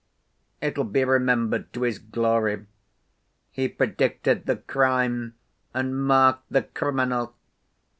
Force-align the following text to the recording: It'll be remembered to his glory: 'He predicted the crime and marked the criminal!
It'll 0.61 0.83
be 0.83 1.03
remembered 1.05 1.71
to 1.73 1.83
his 1.83 1.99
glory: 1.99 2.65
'He 3.51 3.67
predicted 3.67 4.47
the 4.47 4.55
crime 4.55 5.35
and 5.75 5.95
marked 6.05 6.51
the 6.51 6.63
criminal! 6.63 7.35